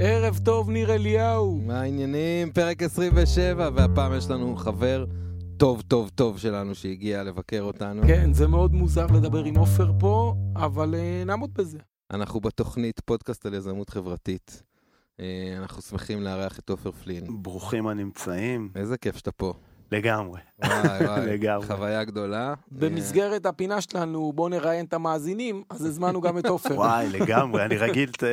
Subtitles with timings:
[0.00, 1.60] ערב טוב, ניר אליהו.
[1.66, 2.52] מה העניינים?
[2.52, 5.04] פרק 27, והפעם יש לנו חבר
[5.56, 8.02] טוב טוב טוב שלנו שהגיע לבקר אותנו.
[8.06, 11.78] כן, זה מאוד מוזר לדבר עם עופר פה, אבל uh, נעמוד בזה.
[12.10, 14.62] אנחנו בתוכנית פודקאסט על יזמות חברתית.
[15.16, 15.20] Uh,
[15.58, 17.42] אנחנו שמחים לארח את עופר פלין.
[17.42, 18.68] ברוכים הנמצאים.
[18.74, 19.52] איזה כיף שאתה פה.
[19.92, 20.40] לגמרי.
[20.64, 21.66] וואי וואי, לגמרי.
[21.66, 22.54] חוויה גדולה.
[22.70, 26.74] במסגרת הפינה שלנו, בואו נראיין את המאזינים, אז הזמנו גם את עופר.
[26.74, 27.64] וואי, לגמרי.
[27.64, 28.28] אני רגיל אה,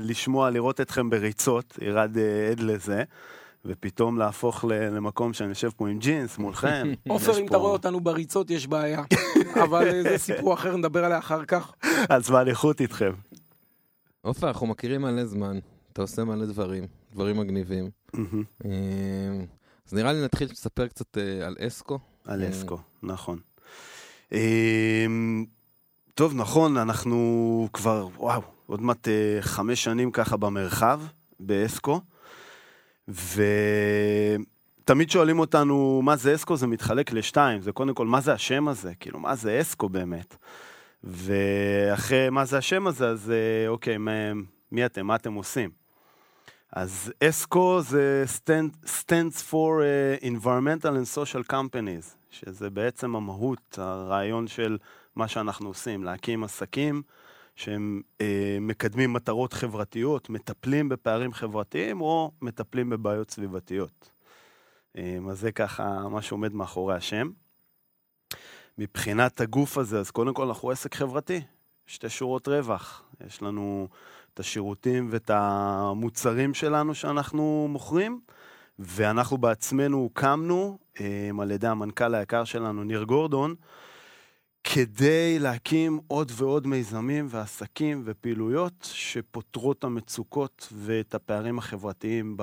[0.00, 3.02] לשמוע, לראות אתכם בריצות, ירד אה, עד לזה,
[3.64, 6.92] ופתאום להפוך למקום שאני יושב פה עם ג'ינס מולכם.
[7.08, 9.02] עופר, אם אתה רואה אותנו בריצות, יש בעיה.
[9.62, 11.72] אבל אה, זה סיפור אחר, נדבר עליה אחר כך.
[12.08, 13.12] אז באליכות איתכם.
[14.20, 15.58] עופר, אנחנו מכירים מלא זמן.
[15.92, 17.90] אתה עושה מלא דברים, דברים מגניבים.
[19.88, 21.98] אה, אז נראה לי נתחיל לספר קצת אה, על אסקו.
[22.24, 23.38] על אסקו, נכון.
[24.32, 25.44] אמ,
[26.14, 31.00] טוב, נכון, אנחנו כבר, וואו, עוד מעט אה, חמש שנים ככה במרחב,
[31.40, 32.00] באסקו,
[33.08, 36.56] ותמיד שואלים אותנו, מה זה אסקו?
[36.56, 38.92] זה מתחלק לשתיים, זה קודם כל, מה זה השם הזה?
[39.00, 40.36] כאילו, מה זה אסקו באמת?
[41.04, 44.12] ואחרי מה זה השם הזה, אז אה, אוקיי, מה,
[44.72, 45.06] מי אתם?
[45.06, 45.70] מה אתם עושים?
[46.72, 54.46] אז אסקו זה stand, stands for uh, environmental and social companies, שזה בעצם המהות, הרעיון
[54.46, 54.78] של
[55.16, 57.02] מה שאנחנו עושים, להקים עסקים
[57.56, 58.22] שהם uh,
[58.60, 64.10] מקדמים מטרות חברתיות, מטפלים בפערים חברתיים או מטפלים בבעיות סביבתיות.
[64.96, 67.30] Um, אז זה ככה מה שעומד מאחורי השם.
[68.78, 71.40] מבחינת הגוף הזה, אז קודם כל אנחנו עסק חברתי,
[71.86, 73.02] שתי שורות רווח.
[73.26, 73.88] יש לנו
[74.38, 78.20] את השירותים ואת המוצרים שלנו שאנחנו מוכרים,
[78.78, 83.54] ואנחנו בעצמנו הוקמנו אה, על ידי המנכ"ל היקר שלנו, ניר גורדון,
[84.64, 92.42] כדי להקים עוד ועוד מיזמים ועסקים ופעילויות שפותרות את המצוקות ואת הפערים החברתיים ב...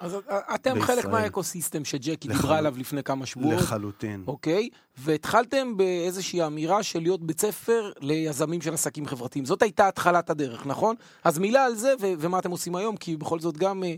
[0.00, 0.96] אז אה, אתם בישראל.
[1.02, 3.54] חלק מהאקוסיסטם שג'קי לחל- דיברה עליו לפני כמה שבועות.
[3.60, 4.24] לחלוטין.
[4.26, 4.68] אוקיי?
[4.98, 9.44] והתחלתם באיזושהי אמירה של להיות בית ספר ליזמים של עסקים חברתיים.
[9.44, 10.96] זאת הייתה התחלת הדרך, נכון?
[11.24, 13.94] אז מילה על זה ו- ומה אתם עושים היום, כי בכל זאת גם אה,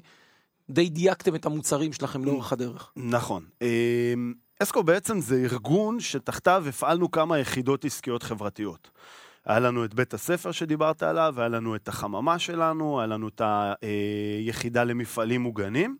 [0.71, 2.93] די דייקתם את המוצרים שלכם לאורך הדרך.
[2.97, 3.45] נכון.
[4.63, 8.91] אסקו בעצם זה ארגון שתחתיו הפעלנו כמה יחידות עסקיות חברתיות.
[9.47, 13.43] היה לנו את בית הספר שדיברת עליו, היה לנו את החממה שלנו, היה לנו את
[14.43, 15.97] היחידה למפעלים מוגנים.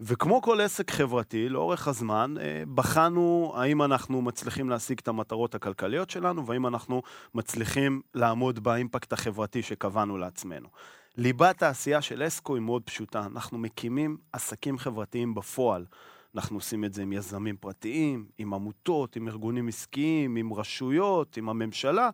[0.00, 6.10] וכמו כל עסק חברתי, לאורך הזמן, אה, בחנו האם אנחנו מצליחים להשיג את המטרות הכלכליות
[6.10, 7.02] שלנו, והאם אנחנו
[7.34, 10.68] מצליחים לעמוד באימפקט החברתי שקבענו לעצמנו.
[11.16, 13.26] ליבת העשייה של אסקו היא מאוד פשוטה.
[13.26, 15.84] אנחנו מקימים עסקים חברתיים בפועל.
[16.34, 21.48] אנחנו עושים את זה עם יזמים פרטיים, עם עמותות, עם ארגונים עסקיים, עם רשויות, עם
[21.48, 22.10] הממשלה,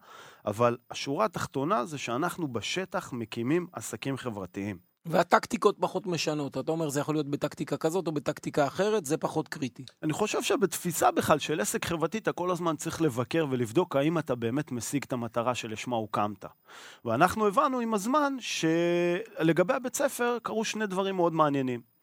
[0.46, 4.88] אבל השורה התחתונה זה שאנחנו בשטח מקימים עסקים חברתיים.
[5.06, 6.58] והטקטיקות פחות משנות.
[6.58, 9.84] אתה אומר, זה יכול להיות בטקטיקה כזאת או בטקטיקה אחרת, זה פחות קריטי.
[10.02, 14.34] אני חושב שבתפיסה בכלל של עסק חברתי, אתה כל הזמן צריך לבקר ולבדוק האם אתה
[14.34, 16.44] באמת משיג את המטרה שלשמה הוקמת.
[17.04, 21.97] ואנחנו הבנו עם הזמן שלגבי הבית ספר קרו שני דברים מאוד מעניינים.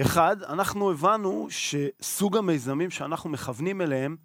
[0.00, 4.16] אחד, אנחנו הבנו שסוג המיזמים שאנחנו מכוונים אליהם,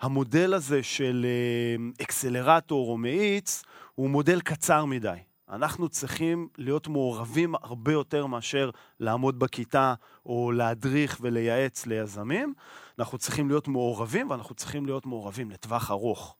[0.00, 3.62] המודל הזה של אה, אקסלרטור או מאיץ,
[3.94, 5.18] הוא מודל קצר מדי.
[5.50, 8.70] אנחנו צריכים להיות מעורבים הרבה יותר מאשר
[9.00, 9.94] לעמוד בכיתה
[10.26, 12.54] או להדריך ולייעץ ליזמים.
[12.98, 16.36] אנחנו צריכים להיות מעורבים, ואנחנו צריכים להיות מעורבים לטווח ארוך.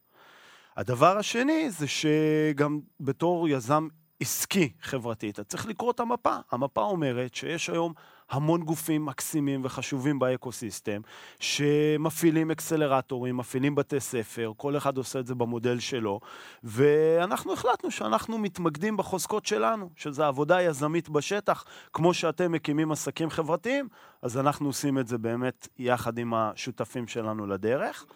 [0.76, 3.88] הדבר השני זה שגם בתור יזם
[4.20, 6.36] עסקי חברתי, אתה צריך לקרוא את המפה.
[6.52, 7.92] המפה אומרת שיש היום
[8.34, 11.00] המון גופים מקסימים וחשובים באקוסיסטם,
[11.40, 16.20] שמפעילים אקסלרטורים, מפעילים בתי ספר, כל אחד עושה את זה במודל שלו,
[16.64, 23.88] ואנחנו החלטנו שאנחנו מתמקדים בחוזקות שלנו, שזה עבודה יזמית בשטח, כמו שאתם מקימים עסקים חברתיים,
[24.22, 28.06] אז אנחנו עושים את זה באמת יחד עם השותפים שלנו לדרך.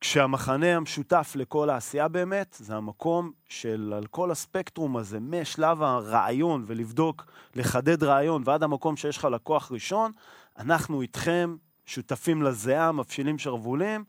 [0.00, 7.26] כשהמחנה המשותף לכל העשייה באמת, זה המקום של על כל הספקטרום הזה, משלב הרעיון ולבדוק,
[7.54, 10.12] לחדד רעיון ועד המקום שיש לך לקוח ראשון,
[10.58, 14.04] אנחנו איתכם, שותפים לזיעה, מפשילים שרוולים,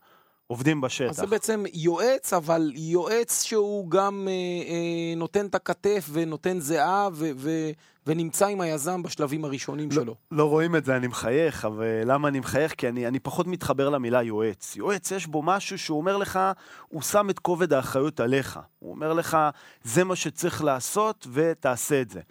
[0.51, 1.09] עובדים בשטח.
[1.09, 7.09] אז זה בעצם יועץ, אבל יועץ שהוא גם אה, אה, נותן את הכתף ונותן זיעה
[7.13, 7.69] ו- ו-
[8.07, 10.15] ונמצא עם היזם בשלבים הראשונים לא, שלו.
[10.31, 12.73] לא רואים את זה, אני מחייך, אבל למה אני מחייך?
[12.77, 14.75] כי אני, אני פחות מתחבר למילה יועץ.
[14.75, 16.39] יועץ, יש בו משהו שהוא אומר לך,
[16.87, 18.59] הוא שם את כובד האחריות עליך.
[18.79, 19.37] הוא אומר לך,
[19.83, 22.21] זה מה שצריך לעשות ותעשה את זה.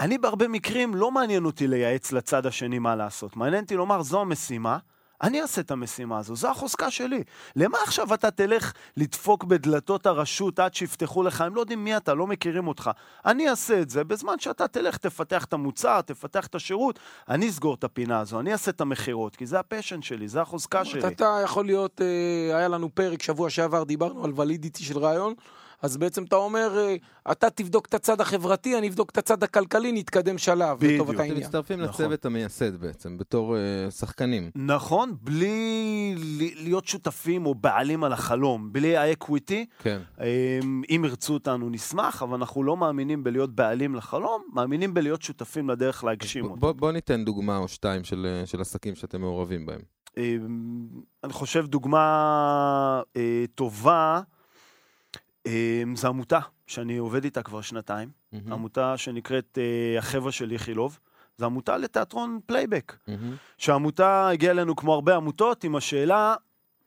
[0.00, 3.36] אני בהרבה מקרים, לא מעניין אותי לייעץ לצד השני מה לעשות.
[3.36, 4.78] מעניין אותי לומר, זו המשימה,
[5.22, 7.22] אני אעשה את המשימה הזו, זו החוזקה שלי.
[7.56, 11.40] למה עכשיו אתה תלך לדפוק בדלתות הרשות עד שיפתחו לך?
[11.40, 12.90] הם לא יודעים מי אתה, לא מכירים אותך.
[13.26, 17.74] אני אעשה את זה בזמן שאתה תלך, תפתח את המוצר, תפתח את השירות, אני אסגור
[17.74, 21.06] את הפינה הזו, אני אעשה את המכירות, כי זה הפשן שלי, זה החוזקה שלי.
[21.06, 25.34] אתה יכול להיות, אה, היה לנו פרק שבוע שעבר, דיברנו על ולידיטי של רעיון.
[25.82, 26.96] אז בעצם אתה אומר, אה,
[27.32, 30.92] אתה תבדוק את הצד החברתי, אני אבדוק את הצד הכלכלי, נתקדם שלב בדיוק.
[30.94, 31.38] לטובת אתם העניין.
[31.38, 32.04] מצטרפים נכון.
[32.04, 33.60] לצוות המייסד בעצם, בתור אה,
[33.90, 34.50] שחקנים.
[34.54, 39.66] נכון, בלי ל- להיות שותפים או בעלים על החלום, בלי האקוויטי.
[39.82, 40.00] כן.
[40.20, 45.70] אמ, אם ירצו אותנו נשמח, אבל אנחנו לא מאמינים בלהיות בעלים לחלום, מאמינים בלהיות שותפים
[45.70, 46.56] לדרך להגשים אותו.
[46.56, 49.80] בוא, בוא ניתן דוגמה או שתיים של, אה, של עסקים שאתם מעורבים בהם.
[50.16, 50.22] אמ,
[51.24, 52.02] אני חושב דוגמה
[53.16, 54.20] אה, טובה,
[55.94, 60.98] זו עמותה שאני עובד איתה כבר שנתיים, מהמם, עמותה שנקראת אה, החבר'ה של איכילוב.
[61.38, 62.96] זו עמותה לתיאטרון פלייבק.
[63.08, 63.36] מהמם.
[63.58, 66.34] שהעמותה הגיעה אלינו כמו הרבה עמותות עם השאלה,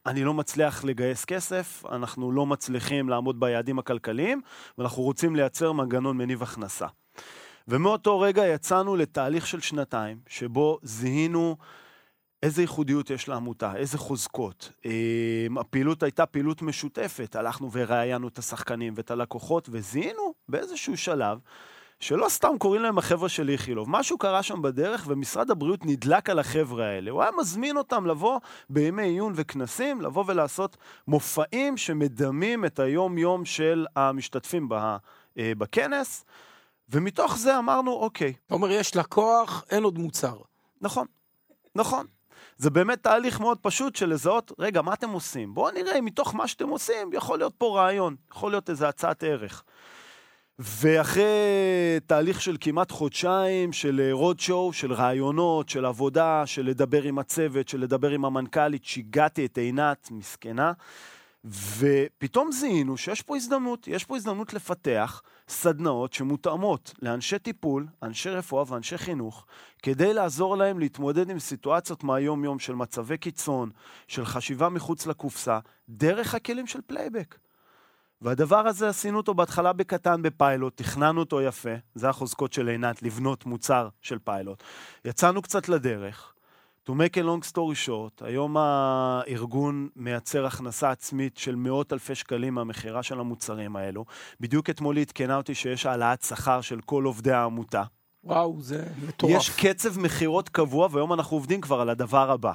[0.06, 4.42] אני לא מצליח לגייס כסף, אנחנו לא מצליחים לעמוד ביעדים הכלכליים,
[4.78, 6.88] ואנחנו רוצים לייצר מנגנון מניב הכנסה.
[7.68, 11.58] ומאותו רגע יצאנו לתהליך של שנתיים, שבו זיהינו
[12.44, 14.72] איזה ייחודיות יש לעמותה, איזה חוזקות.
[14.86, 21.40] אה, הפעילות הייתה פעילות משותפת, הלכנו וראיינו את השחקנים ואת הלקוחות, וזיהינו באיזשהו שלב
[22.00, 23.90] שלא סתם קוראים להם החבר'ה של איכילוב.
[23.90, 27.12] משהו קרה שם בדרך, ומשרד הבריאות נדלק על החבר'ה האלה.
[27.12, 33.86] הוא היה מזמין אותם לבוא בימי עיון וכנסים, לבוא ולעשות מופעים שמדמים את היום-יום של
[33.96, 34.74] המשתתפים ב-
[35.38, 36.26] אה, בכנס,
[36.90, 40.38] ומתוך זה אמרנו, אוקיי, אתה אומר, יש לקוח, אין עוד מוצר.
[40.82, 41.08] נכון,
[41.76, 42.06] נכון.
[42.64, 45.54] זה באמת תהליך מאוד פשוט של לזהות, רגע, מה אתם עושים?
[45.54, 49.24] בואו נראה אם מתוך מה שאתם עושים יכול להיות פה רעיון, יכול להיות איזו הצעת
[49.24, 49.64] ערך.
[50.60, 51.24] ואחרי
[52.08, 57.68] תהליך של כמעט חודשיים של רוד שואו, של רעיונות, של עבודה, של לדבר עם הצוות,
[57.68, 60.72] של לדבר עם המנכ"לית, שיגעתי את עינת, מסכנה,
[61.46, 68.64] ופתאום זיהינו שיש פה הזדמנות, יש פה הזדמנות לפתח סדנאות שמותאמות לאנשי טיפול, אנשי רפואה
[68.68, 69.46] ואנשי חינוך,
[69.84, 73.70] כדי לעזור להם להתמודד עם סיטואציות מהיום-יום של מצבי קיצון,
[74.08, 75.60] של חשיבה מחוץ לקופסה,
[75.90, 77.38] דרך הכלים של פלייבק.
[78.22, 83.46] והדבר הזה עשינו אותו בהתחלה בקטן בפיילוט, תכננו אותו יפה, זה החוזקות של עינת, לבנות
[83.46, 84.64] מוצר של פיילוט.
[85.06, 86.34] יצאנו קצת לדרך.
[86.90, 92.54] To make a long story short, היום הארגון מייצר הכנסה עצמית של מאות אלפי שקלים
[92.54, 94.06] מהמכירה של המוצרים האלו.
[94.40, 97.84] בדיוק אתמול היא עדכנה אותי שיש העלאת שכר של כל עובדי העמותה.
[98.24, 99.32] וואו, זה מטורף.
[99.36, 102.54] יש קצב מכירות קבוע, והיום אנחנו עובדים כבר על הדבר הבא.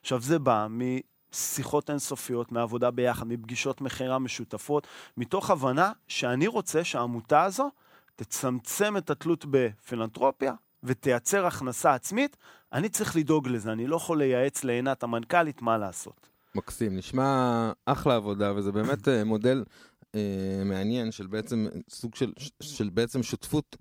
[0.00, 4.86] עכשיו, זה בא משיחות אינסופיות, מעבודה ביחד, מפגישות מכירה משותפות,
[5.16, 7.70] מתוך הבנה שאני רוצה שהעמותה הזו
[8.16, 10.54] תצמצם את התלות בפילנטרופיה
[10.84, 12.36] ותייצר הכנסה עצמית.
[12.74, 16.28] אני צריך לדאוג לזה, אני לא יכול לייעץ לעינת המנכ"לית מה לעשות.
[16.54, 19.64] מקסים, נשמע אחלה עבודה, וזה באמת אה, מודל
[20.14, 23.76] אה, מעניין של בעצם סוג של, של בעצם שותפות,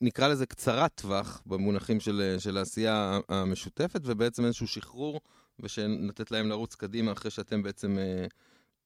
[0.00, 5.20] נקרא לזה קצרת טווח, במונחים של, אה, של העשייה המשותפת, ובעצם איזשהו שחרור,
[5.60, 8.26] ושנתת להם לרוץ קדימה אחרי שאתם בעצם אה,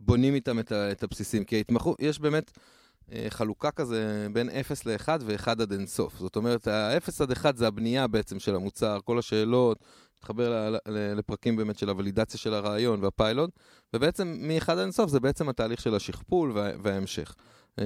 [0.00, 1.44] בונים איתם את, ה, את הבסיסים.
[1.44, 2.58] כי ההתמחות, יש באמת
[3.28, 6.18] חלוקה כזה בין 0 ל-1 ו-1 עד אינסוף.
[6.18, 9.78] זאת אומרת, ה-0 עד 1 זה הבנייה בעצם של המוצר, כל השאלות,
[10.18, 13.50] מתחבר לפרקים באמת של הוולידציה של הרעיון והפיילוט,
[13.94, 17.34] ובעצם מ-1 עד אינסוף זה בעצם התהליך של השכפול וה- וההמשך.
[17.78, 17.84] אה,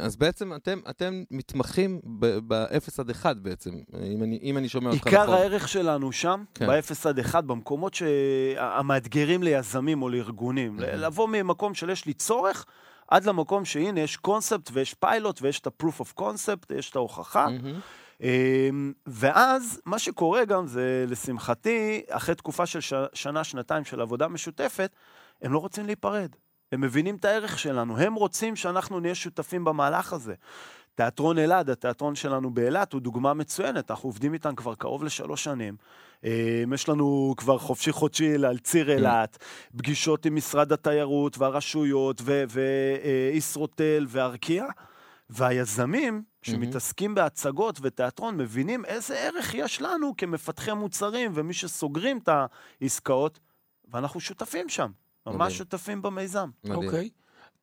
[0.00, 2.00] אז בעצם אתם, אתם מתמחים
[2.48, 3.70] ב-0 עד 1 בעצם,
[4.14, 5.34] אם אני, אם אני שומע אותך עיקר נכון.
[5.34, 6.66] הערך שלנו שם, כן.
[6.66, 10.78] ב-0 עד 1, במקומות שהמאתגרים ליזמים או לארגונים.
[10.78, 10.82] Mhm.
[10.82, 12.64] לבוא ממקום של יש לי צורך,
[13.08, 17.46] עד למקום שהנה יש קונספט ויש פיילוט ויש את ה-proof of concept, יש את ההוכחה.
[18.20, 22.92] אמ, ואז מה שקורה גם זה, לשמחתי, אחרי תקופה של ש...
[23.12, 24.96] שנה, שנתיים של עבודה משותפת,
[25.42, 26.30] הם לא רוצים להיפרד.
[26.72, 30.34] הם מבינים את הערך שלנו, הם רוצים שאנחנו נהיה שותפים במהלך הזה.
[30.96, 35.76] תיאטרון אלעד, התיאטרון שלנו באילת, הוא דוגמה מצוינת, אנחנו עובדים איתם כבר קרוב לשלוש שנים.
[36.24, 36.30] אמ,
[36.74, 39.38] יש לנו כבר חופשי חודשי על ציר אילת,
[39.76, 42.22] פגישות עם משרד התיירות והרשויות
[43.32, 44.64] וישרוטל וארקיע,
[45.30, 52.28] והיזמים שמתעסקים בהצגות ותיאטרון מבינים איזה ערך יש לנו כמפתחי מוצרים ומי שסוגרים את
[52.80, 53.38] העסקאות,
[53.92, 54.90] ואנחנו שותפים שם,
[55.26, 55.50] ממש מדהים.
[55.50, 56.50] שותפים במיזם.
[56.64, 56.84] מדהים.
[56.84, 57.10] אוקיי.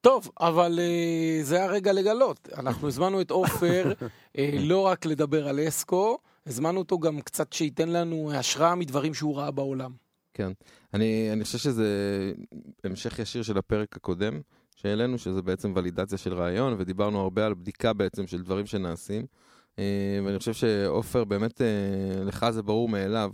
[0.03, 2.49] טוב, אבל uh, זה הרגע לגלות.
[2.57, 6.17] אנחנו הזמנו את עופר uh, לא רק לדבר על אסקו,
[6.47, 9.91] הזמנו אותו גם קצת שייתן לנו השראה מדברים שהוא ראה בעולם.
[10.33, 10.51] כן.
[10.93, 11.87] אני, אני חושב שזה
[12.83, 14.41] המשך ישיר של הפרק הקודם
[14.75, 19.25] שהעלינו, שזה בעצם ולידציה של רעיון, ודיברנו הרבה על בדיקה בעצם של דברים שנעשים.
[19.79, 23.31] אה, ואני חושב שעופר, באמת, אה, לך זה ברור מאליו,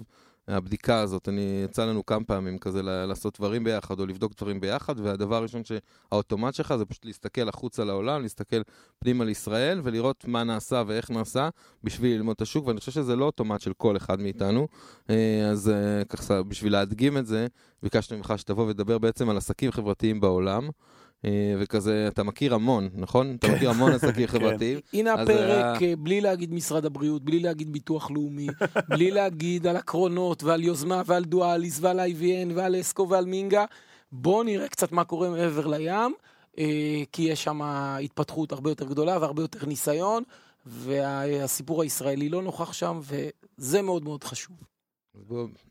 [0.50, 1.30] הבדיקה הזאת.
[1.30, 5.62] אני, יצא לנו כמה פעמים כזה לעשות דברים ביחד, או לבדוק דברים ביחד, והדבר הראשון
[5.64, 8.62] שהאוטומט שלך זה פשוט להסתכל החוצה לעולם, להסתכל
[9.00, 11.50] פנימה לישראל, ולראות מה נעשה ואיך נעשה,
[11.84, 14.68] בשביל ללמוד את השוק, ואני חושב שזה לא אוטומט של כל אחד מאיתנו.
[15.10, 17.48] אה, אז אה, ככה, בשביל להדגים את זה,
[17.84, 20.70] ביקשנו ממך שתבוא ותדבר בעצם על עסקים חברתיים בעולם.
[21.26, 23.36] אה, וכזה, אתה מכיר המון, נכון?
[23.40, 24.80] אתה מכיר המון עסקים חברתיים.
[24.94, 25.28] הנה הפרק,
[25.82, 28.48] היה- אה, בלי להגיד משרד הבריאות, בלי להגיד ביטוח לאומי,
[28.90, 33.66] בלי להגיד על הקרונות ועל יוזמה ועל דואליס ועל IVN ועל אסקו ועל מינגה.
[34.12, 36.14] בואו נראה קצת מה קורה מעבר לים,
[36.60, 36.66] אה,
[37.12, 40.24] כי יש שם התפתחות הרבה יותר גדולה והרבה יותר ניסיון,
[40.66, 43.00] והסיפור הישראלי לא נוכח שם,
[43.58, 44.56] וזה מאוד מאוד חשוב.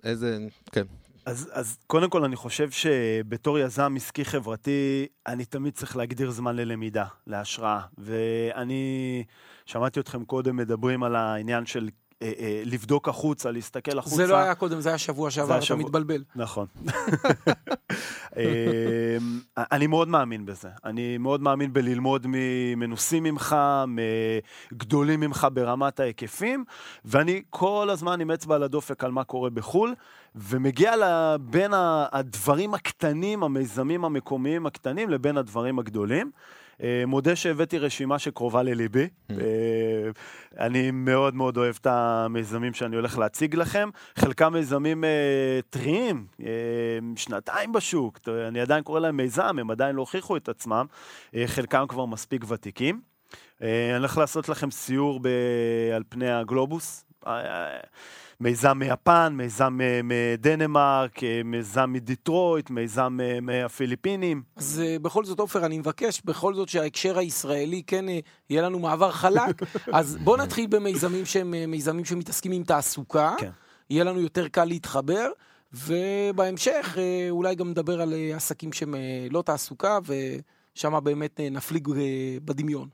[0.05, 0.39] איזה,
[0.73, 0.85] כן.
[1.27, 6.57] אז, אז קודם כל, אני חושב שבתור יזם עסקי חברתי, אני תמיד צריך להגדיר זמן
[6.57, 7.81] ללמידה, להשראה.
[7.99, 9.25] ואני
[9.67, 11.89] שמעתי אתכם קודם מדברים על העניין של
[12.23, 14.17] אה, אה, לבדוק החוצה, להסתכל החוצה.
[14.17, 16.25] זה לא היה קודם, זה היה שבוע שעבר, אתה מתבלבל.
[16.37, 16.67] נכון.
[18.37, 18.43] אמ,
[19.59, 20.69] אני מאוד מאמין בזה.
[20.85, 23.57] אני מאוד מאמין בללמוד ממנוסים ממך,
[24.73, 26.65] מגדולים ממך ברמת ההיקפים,
[27.05, 29.95] ואני כל הזמן עם אצבע על הדופק על מה קורה בחו"ל,
[30.35, 30.95] ומגיע
[31.41, 31.71] בין
[32.13, 36.31] הדברים הקטנים, המיזמים המקומיים הקטנים, לבין הדברים הגדולים.
[36.83, 39.09] אה, מודה שהבאתי רשימה שקרובה לליבי.
[39.31, 39.37] אה,
[40.59, 43.89] אני מאוד מאוד אוהב את המיזמים שאני הולך להציג לכם.
[44.17, 46.27] חלקם מיזמים אה, טריים,
[47.17, 48.19] שנתיים בשוק,
[48.49, 50.87] אני עדיין קורא להם מיזם, הם עדיין לא הוכיחו את עצמם.
[51.47, 53.01] חלקם כבר מספיק ותיקים.
[53.61, 55.29] אני הולך לעשות לכם סיור ב-
[55.95, 57.08] על פני הגלובוס.
[57.27, 57.81] אה, אה,
[58.41, 64.43] מיזם מיפן, מיזם מדנמרק, אה, מיזם מדיטרויט, מיזם מהפיליפינים.
[64.57, 68.05] אז בכל זאת, עופר, אני מבקש בכל זאת שההקשר הישראלי, כן,
[68.51, 69.63] יהיה לנו מעבר חלק.
[69.93, 73.35] אז בוא נתחיל במיזמים שהם מיזמים שמתעסקים עם תעסוקה.
[73.39, 73.51] כן.
[73.91, 75.31] יהיה לנו יותר קל להתחבר,
[75.73, 76.97] ובהמשך
[77.31, 78.95] אולי גם נדבר על עסקים שהם
[79.31, 79.99] לא תעסוקה,
[80.79, 81.93] ושם באמת uh, נפליג uh,
[82.45, 82.89] בדמיון.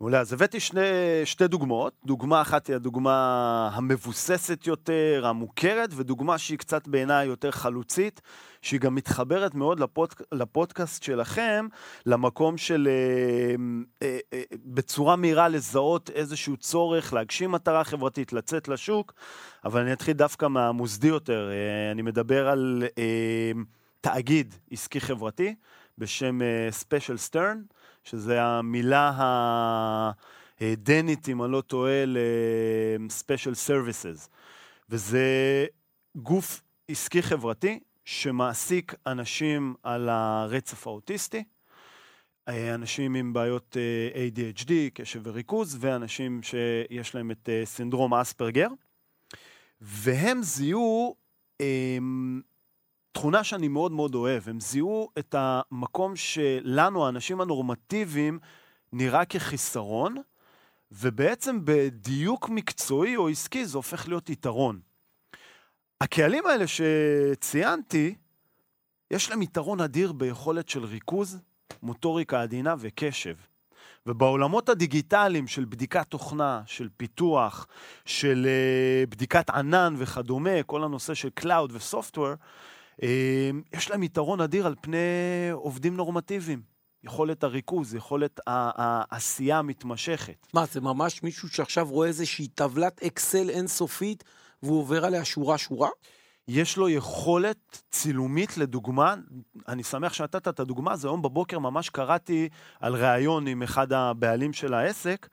[0.00, 0.80] מעולה, אז הבאתי שני,
[1.24, 1.92] שתי דוגמאות.
[2.04, 8.20] דוגמה אחת היא הדוגמה המבוססת יותר, המוכרת, ודוגמה שהיא קצת בעיניי יותר חלוצית,
[8.62, 11.66] שהיא גם מתחברת מאוד לפוד, לפודקאסט שלכם,
[12.06, 13.54] למקום של אה,
[14.02, 19.14] אה, אה, בצורה מהירה לזהות איזשהו צורך, להגשים מטרה חברתית, לצאת לשוק,
[19.64, 21.50] אבל אני אתחיל דווקא מהמוסדי יותר.
[21.50, 23.52] אה, אני מדבר על אה,
[24.00, 25.54] תאגיד עסקי חברתי
[25.98, 27.62] בשם Specialisterne.
[28.08, 29.12] שזה המילה
[30.60, 34.28] הדנית, אם אני לא טועה, ל-Special Services.
[34.90, 35.66] וזה
[36.16, 41.44] גוף עסקי חברתי שמעסיק אנשים על הרצף האוטיסטי,
[42.48, 48.68] אה, אנשים עם בעיות אה, ADHD, קשב וריכוז, ואנשים שיש להם את אה, סינדרום אספרגר.
[49.80, 51.16] והם זיהו
[51.60, 52.40] אמ,
[53.18, 54.48] תכונה שאני מאוד מאוד אוהב.
[54.48, 58.38] הם זיהו את המקום שלנו, האנשים הנורמטיביים,
[58.92, 60.16] נראה כחיסרון,
[60.92, 64.80] ובעצם בדיוק מקצועי או עסקי זה הופך להיות יתרון.
[66.00, 68.14] הקהלים האלה שציינתי,
[69.10, 71.38] יש להם יתרון אדיר ביכולת של ריכוז,
[71.82, 73.34] מוטוריקה עדינה וקשב.
[74.06, 77.66] ובעולמות הדיגיטליים של בדיקת תוכנה, של פיתוח,
[78.04, 82.77] של uh, בדיקת ענן וכדומה, כל הנושא של Cloud ו-Software, uh,
[83.72, 84.98] יש להם יתרון אדיר על פני
[85.52, 86.62] עובדים נורמטיביים.
[87.04, 90.46] יכולת הריכוז, יכולת העשייה המתמשכת.
[90.54, 94.24] מה, זה ממש מישהו שעכשיו רואה איזושהי טבלת אקסל אינסופית,
[94.62, 95.88] והוא עובר עליה שורה-שורה?
[96.48, 99.14] יש לו יכולת צילומית, לדוגמה,
[99.68, 102.48] אני שמח שנתת את הדוגמה, הזו, היום בבוקר ממש קראתי
[102.80, 105.28] על ראיון עם אחד הבעלים של העסק,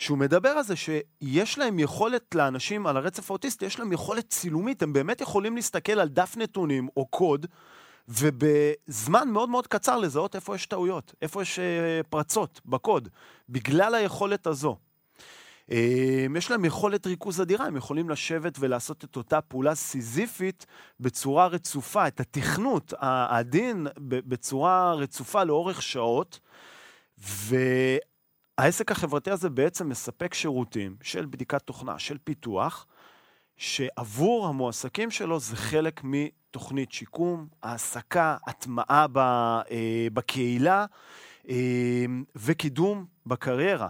[0.00, 4.82] שהוא מדבר על זה שיש להם יכולת לאנשים על הרצף האוטיסטי, יש להם יכולת צילומית,
[4.82, 7.46] הם באמת יכולים להסתכל על דף נתונים או קוד,
[8.08, 13.08] ובזמן מאוד מאוד קצר לזהות איפה יש טעויות, איפה יש אה, פרצות בקוד,
[13.48, 14.76] בגלל היכולת הזו.
[15.70, 20.66] אה, יש להם יכולת ריכוז אדירה, הם יכולים לשבת ולעשות את אותה פעולה סיזיפית
[21.00, 26.40] בצורה רצופה, את התכנות העדין בצורה רצופה לאורך שעות,
[28.60, 32.86] והעסק החברתי הזה בעצם מספק שירותים של בדיקת תוכנה, של פיתוח,
[33.56, 39.06] שעבור המועסקים שלו זה חלק מתוכנית שיקום, העסקה, הטמעה
[39.70, 40.86] אה, בקהילה
[41.48, 41.56] אה,
[42.36, 43.88] וקידום בקריירה.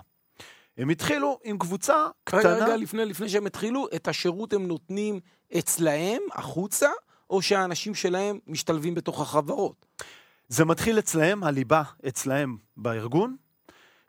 [0.79, 2.41] הם התחילו עם קבוצה קטנה.
[2.41, 5.21] רגע, רגע, לפני, לפני שהם התחילו, את השירות הם נותנים
[5.59, 6.91] אצלהם, החוצה,
[7.31, 9.87] או שהאנשים שלהם משתלבים בתוך החברות?
[10.49, 13.37] זה מתחיל אצלהם, הליבה אצלהם בארגון,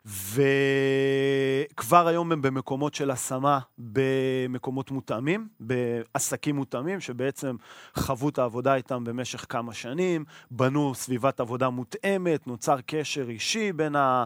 [0.06, 7.56] וכבר היום הם במקומות של השמה במקומות מותאמים, בעסקים מותאמים, שבעצם
[7.94, 13.96] חוו את העבודה איתם במשך כמה שנים, בנו סביבת עבודה מותאמת, נוצר קשר אישי בין
[13.96, 14.24] אה,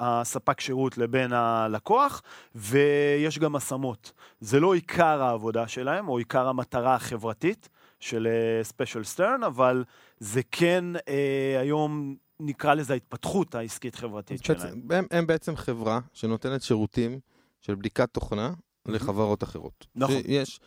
[0.00, 2.22] הספק שירות לבין הלקוח,
[2.54, 4.12] ויש גם השמות.
[4.40, 7.68] זה לא עיקר העבודה שלהם, או עיקר המטרה החברתית
[8.00, 8.28] של
[8.62, 9.84] Specialisterne, אבל
[10.18, 14.82] זה כן אה, היום נקרא לזה ההתפתחות העסקית-חברתית שלהם.
[14.90, 17.20] הם, הם בעצם חברה שנותנת שירותים
[17.60, 18.52] של בדיקת תוכנה
[18.86, 19.86] לחברות אחרות.
[19.94, 20.22] נכון.
[20.24, 20.60] יש,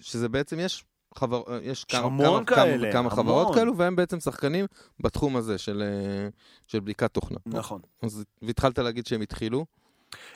[0.00, 0.84] שזה בעצם, יש,
[1.14, 3.54] חבר, יש כמה, כמה, כאלה, כמה, כמה חברות.
[3.54, 4.66] כאלו, והם בעצם שחקנים
[5.00, 6.28] בתחום הזה של, אה,
[6.66, 7.38] של בדיקת תוכנה.
[7.46, 7.80] נכון.
[8.02, 9.66] אז והתחלת להגיד שהם התחילו.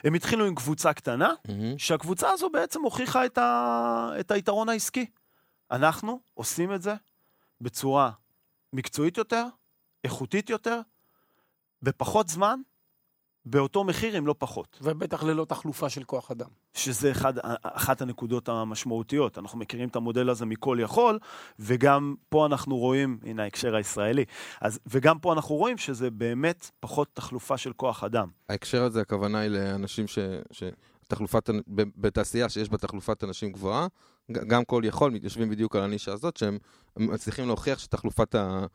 [0.03, 1.77] הם התחילו עם קבוצה קטנה, מהמם.
[1.77, 4.11] שהקבוצה הזו בעצם הוכיחה את, ה...
[4.19, 5.05] את היתרון העסקי.
[5.71, 6.93] אנחנו עושים את זה
[7.61, 8.11] בצורה
[8.73, 9.45] מקצועית יותר,
[10.03, 10.79] איכותית יותר,
[11.81, 12.59] בפחות זמן,
[13.45, 14.79] באותו מחיר, אם לא פחות.
[14.81, 16.49] ובטח ללא תחלופה של כוח אדם.
[16.73, 19.37] שזה אחד, אחת הנקודות המשמעותיות.
[19.37, 21.19] אנחנו מכירים את המודל הזה מכל יכול,
[21.59, 24.25] וגם פה אנחנו רואים, הנה ההקשר הישראלי,
[24.61, 28.27] אז, וגם פה אנחנו רואים שזה באמת פחות תחלופה של כוח אדם.
[28.49, 30.19] ההקשר הזה, הכוונה היא לאנשים ש...
[30.51, 30.63] ש...
[31.07, 31.49] תחלופת,
[31.97, 33.87] בתעשייה שיש בה תחלופת אנשים גבוהה,
[34.31, 36.57] גם כל יכול יושבים בדיוק על הנישה הזאת, שהם
[36.97, 38.65] מצליחים להוכיח שתחלופת אה,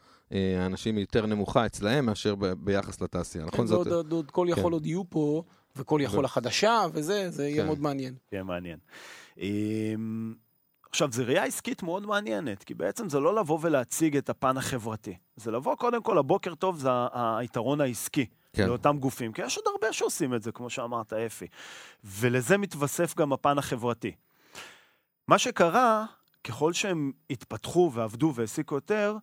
[0.63, 3.61] האנשים היא יותר נמוכה אצלהם מאשר ב- ביחס לתעשייה, נכון?
[3.61, 3.93] כן, זה עוד, זאת...
[3.97, 4.73] עוד, עוד כל יכול כן.
[4.73, 5.43] עוד יהיו פה,
[5.77, 7.67] וכל יכול ו- החדשה, וזה, זה יהיה כן.
[7.67, 8.15] מאוד מעניין.
[8.33, 8.79] יהיה מעניין.
[9.39, 10.35] אמ,
[10.91, 15.17] עכשיו, זו ראייה עסקית מאוד מעניינת, כי בעצם זה לא לבוא ולהציג את הפן החברתי.
[15.37, 18.27] זה לבוא, קודם כל, הבוקר טוב זה ה- היתרון העסקי.
[18.53, 18.67] כן.
[18.67, 21.47] לאותם גופים, כי יש עוד הרבה שעושים את זה, כמו שאמרת, אפי.
[22.05, 24.13] ולזה מתווסף גם הפן החברתי.
[25.29, 26.05] מה שקרה,
[26.45, 29.17] ככל שהם התפתחו ועבדו והעסיקו יותר,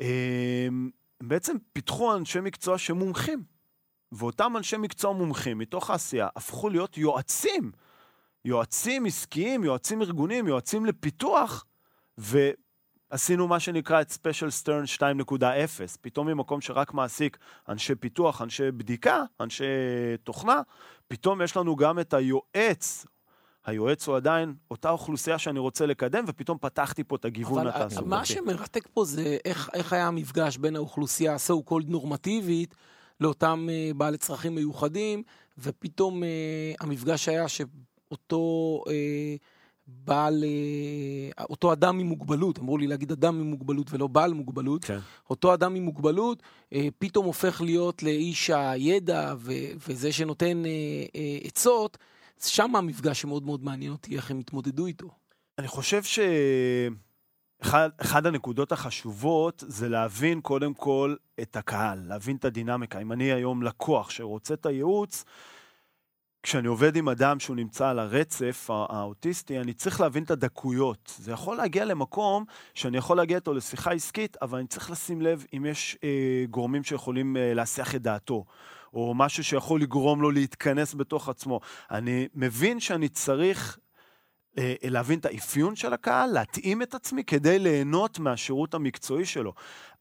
[0.00, 0.90] הם
[1.22, 3.44] בעצם פיתחו אנשי מקצוע שמומחים.
[4.12, 7.72] ואותם אנשי מקצוע מומחים מתוך העשייה הפכו להיות יועצים.
[8.44, 11.64] יועצים עסקיים, יועצים ארגוניים, יועצים לפיתוח,
[12.18, 15.42] ועשינו מה שנקרא את Specialisterne 2.0.
[16.00, 19.64] פתאום ממקום שרק מעסיק אנשי פיתוח, אנשי בדיקה, אנשי
[20.24, 20.60] תוכנה,
[21.08, 23.06] פתאום יש לנו גם את היועץ.
[23.66, 28.08] היועץ הוא עדיין אותה אוכלוסייה שאני רוצה לקדם, ופתאום פתחתי פה את הגיוון אבל התעסוקתי.
[28.08, 32.74] מה שמרתק פה זה איך, איך היה המפגש בין האוכלוסייה ה-so called נורמטיבית
[33.20, 35.22] לאותם uh, בעלי צרכים מיוחדים,
[35.58, 36.26] ופתאום uh,
[36.80, 38.90] המפגש היה שאותו uh,
[39.86, 40.44] בעל,
[41.38, 44.98] uh, אותו אדם עם מוגבלות, אמרו לי להגיד אדם עם מוגבלות ולא בעל מוגבלות, כן.
[45.30, 49.52] אותו אדם עם מוגבלות uh, פתאום הופך להיות לאיש הידע ו-
[49.88, 51.98] וזה שנותן uh, uh, עצות,
[52.48, 55.10] שם המפגש שמאוד מאוד מעניין אותי איך הם התמודדו איתו.
[55.58, 56.02] אני חושב
[57.62, 62.98] שאחד הנקודות החשובות זה להבין קודם כל את הקהל, להבין את הדינמיקה.
[63.00, 65.24] אם אני היום לקוח שרוצה את הייעוץ,
[66.42, 71.14] כשאני עובד עם אדם שהוא נמצא על הרצף הא- האוטיסטי, אני צריך להבין את הדקויות.
[71.18, 75.46] זה יכול להגיע למקום שאני יכול להגיע איתו לשיחה עסקית, אבל אני צריך לשים לב
[75.56, 78.44] אם יש אה, גורמים שיכולים אה, להסיח את דעתו,
[78.94, 81.60] או משהו שיכול לגרום לו להתכנס בתוך עצמו.
[81.90, 83.78] אני מבין שאני צריך
[84.58, 89.52] אה, להבין את האפיון של הקהל, להתאים את עצמי כדי ליהנות מהשירות המקצועי שלו.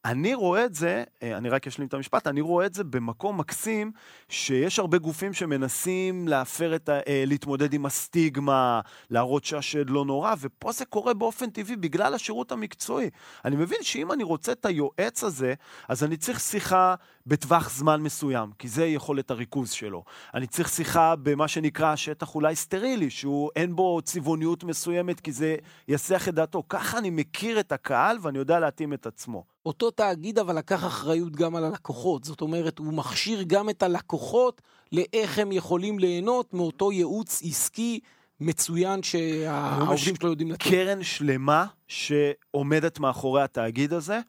[0.06, 3.38] אני רואה את זה, אה, אני רק אשלים את המשפט, אני רואה את זה במקום
[3.38, 3.92] מקסים,
[4.30, 7.00] שיש הרבה גופים שמנסים להפר את ה...
[7.08, 12.52] אה, להתמודד עם הסטיגמה, להראות שהשד לא נורא, ופה זה קורה באופן טבעי בגלל השירות
[12.52, 13.10] המקצועי.
[13.46, 15.54] אני מבין שאם אני רוצה את היועץ הזה,
[15.88, 16.96] אז אני צריך שיחה
[17.28, 20.04] בטווח זמן מסוים, כי זה יכולת הריכוז שלו.
[20.34, 25.56] אני צריך שיחה במה שנקרא שטח אולי סטרילי, שהוא אין בו צבעוניות מסוימת, כי זה
[25.88, 26.64] יסיח את דעתו.
[26.70, 29.59] ככה אני מכיר את הקהל ואני יודע להתאים את עצמו.
[29.66, 34.62] אותו תאגיד אבל לקח אחריות גם על הלקוחות, זאת אומרת, הוא מכשיר גם את הלקוחות
[34.92, 38.00] לאיך הם יכולים ליהנות מאותו ייעוץ עסקי
[38.42, 40.62] מצוין שהעובדים שלו יודעים לתת.
[40.62, 44.20] קרן שלמה שעומדת מאחורי התאגיד הזה,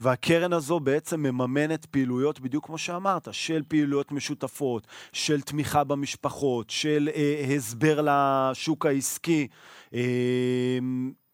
[0.00, 7.08] והקרן הזו בעצם מממנת פעילויות, בדיוק כמו שאמרת, של פעילויות משותפות, של תמיכה במשפחות, של
[7.14, 9.48] אה, הסבר לשוק העסקי.
[9.94, 10.78] אה,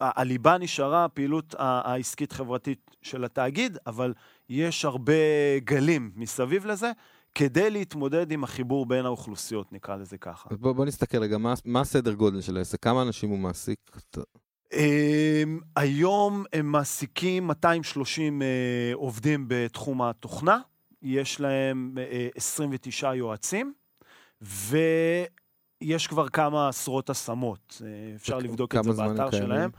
[0.01, 4.15] הליבה נשארה הפעילות העסקית-חברתית של התאגיד, אבל
[4.49, 5.13] יש הרבה
[5.59, 6.93] גלים מסביב לזה.
[7.35, 10.49] כדי להתמודד עם החיבור בין האוכלוסיות, נקרא לזה ככה.
[10.53, 12.83] אז בוא, בוא נסתכל רגע, מה, מה הסדר גודל של העסק?
[12.83, 13.79] כמה אנשים הוא מעסיק?
[14.11, 14.21] אתה-
[14.73, 14.75] Um,
[15.77, 18.45] היום הם מעסיקים 230 uh,
[18.95, 20.59] עובדים בתחום התוכנה,
[21.03, 22.01] יש להם uh,
[22.37, 23.73] 29 יועצים,
[24.41, 27.81] ויש כבר כמה עשרות השמות.
[27.81, 27.85] Uh,
[28.17, 29.37] אפשר לבדוק את זה הם באתר?
[29.39, 29.63] שלהם.
[29.63, 29.75] אמ, ב-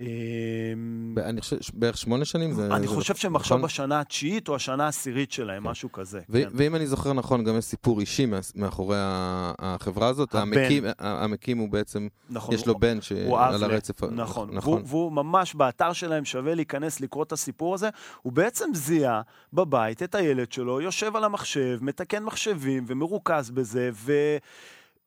[0.00, 2.66] אני חושב בערך שמונה שנים זה...
[2.66, 3.66] אני חושב שהם עכשיו נכון?
[3.68, 6.20] בשנה התשיעית או השנה העשירית שלהם, משהו כזה.
[6.28, 6.48] ו- כן.
[6.54, 10.34] ואם אני זוכר נכון, גם יש סיפור אישי מאחורי החברה הזאת.
[10.34, 10.52] הבן.
[10.98, 14.04] המקים- הוא בעצם, נכון, יש לו בן שעל הרצף.
[14.04, 14.82] נכון, נכון.
[14.86, 17.88] והוא, ממש באתר שלהם שווה להיכנס לקרוא את הסיפור הזה,
[18.22, 23.90] הוא בעצם זיהה בבית את הילד שלו, יושב על המחשב, מתקן מחשבים ומרוכז בזה,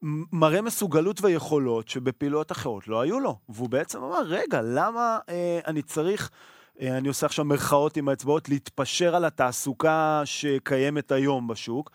[0.06, 3.38] ומראה מסוגלות ויכולות שבפעילויות אחרות לא היו לו.
[3.50, 6.30] והוא בעצם אמר, רגע, למה אה, אני צריך...
[6.82, 11.92] אה, אני עושה עכשיו מירכאות עם האצבעות, להתפשר על התעסוקה שקיימת היום בשוק.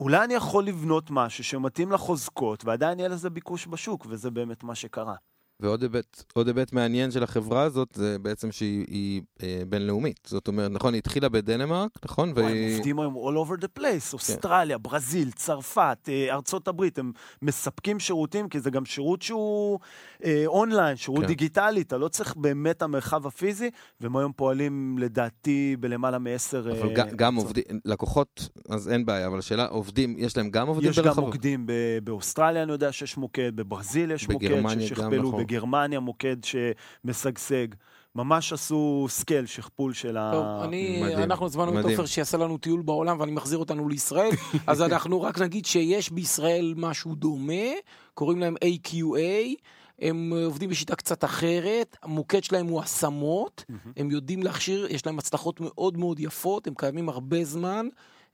[0.00, 4.74] אולי אני יכול לבנות משהו שמתאים לחוזקות, ועדיין יהיה לזה ביקוש בשוק, וזה באמת מה
[4.74, 5.14] שקרה.
[5.64, 10.20] ועוד היבט, היבט מעניין של החברה הזאת, זה בעצם שהיא היא, אה, בינלאומית.
[10.26, 12.32] זאת אומרת, נכון, היא התחילה בדנמרק, נכון?
[12.32, 12.76] וואי, הם והיא...
[12.76, 18.48] עובדים היום all over the place, אוסטרליה, ברזיל, צרפת, אה, ארצות הברית, הם מספקים שירותים,
[18.48, 19.78] כי זה גם שירות שהוא
[20.24, 21.26] אה, אונליין, שירות כן.
[21.26, 26.72] דיגיטלי, אתה לא צריך באמת המרחב הפיזי, והם היום פועלים לדעתי בלמעלה מעשר...
[26.72, 27.36] אבל אה, גם, גם.
[27.36, 31.14] עובדים, לקוחות, אז אין בעיה, אבל השאלה, עובדים, יש להם גם עובדים יש גם?
[31.16, 31.66] מוקדים
[32.04, 35.40] באוסטרליה, אני יודע שיש מוקד, בברזיל יש מוקד ששכפלו, נכון.
[35.54, 37.66] בגרמניה מוקד שמשגשג.
[38.14, 40.30] ממש עשו scale, שכפול של ה...
[40.32, 41.84] טוב, אני, מדהים, אנחנו הזמנו את.
[41.84, 44.30] עופר שיעשה לנו טיול בעולם ואני מחזיר אותנו לישראל,
[44.66, 47.72] אז אנחנו רק נגיד שיש בישראל משהו דומה,
[48.14, 49.54] קוראים להם AQA,
[49.98, 53.64] הם עובדים בשיטה קצת אחרת, המוקד שלהם הוא השמות,
[53.96, 57.88] הם יודעים להכשיר, יש להם הצלחות מאוד מאוד יפות, הם קיימים הרבה זמן.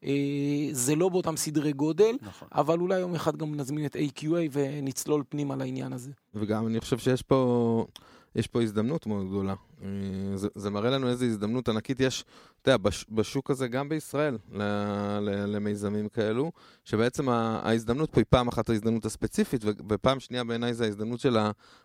[0.04, 2.48] אה, זה לא באותם סדרי גודל, נכון.
[2.54, 6.10] אבל אולי יום אחד גם נזמין את AQA ונצלול פנימה לעניין הזה.
[6.34, 7.86] וגם אני חושב שיש פה,
[8.36, 9.54] יש פה הזדמנות מאוד גדולה.
[9.82, 9.88] אה,
[10.34, 12.24] זה, זה מראה לנו איזו הזדמנות ענקית יש,
[12.62, 14.38] אתה יודע, בש, בשוק הזה, גם בישראל,
[15.46, 16.52] למיזמים כאלו,
[16.84, 21.38] שבעצם ההזדמנות פה היא פעם אחת ההזדמנות הספציפית, ופעם שנייה בעיניי זה ההזדמנות של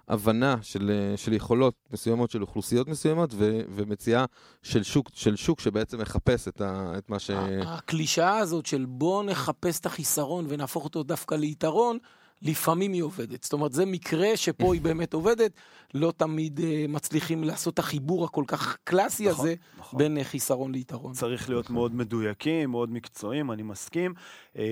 [0.07, 4.25] ההבנה של, של יכולות מסוימות, של אוכלוסיות מסוימות, ו, ומציאה
[4.63, 7.31] של שוק, של שוק שבעצם מחפש את, ה, את מה ש...
[7.65, 11.97] הקלישאה הזאת של בוא נחפש את החיסרון ונהפוך אותו דווקא ליתרון,
[12.45, 13.43] לפעמים היא עובדת.
[13.43, 15.51] זאת אומרת, זה מקרה שפה היא באמת עובדת,
[15.93, 19.99] לא תמיד uh, מצליחים לעשות את החיבור הכל כך קלאסי נכון, הזה נכון.
[19.99, 21.13] בין uh, חיסרון ליתרון.
[21.13, 24.13] צריך להיות מאוד מדויקים, מאוד מקצועיים, אני מסכים.
[24.57, 24.63] אה,